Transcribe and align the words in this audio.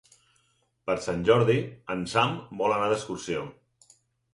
Per 0.87 0.95
Sant 1.09 1.21
Jordi 1.29 1.59
en 1.97 2.03
Sam 2.17 2.35
vol 2.65 2.77
anar 2.81 2.93
d'excursió. 2.95 3.51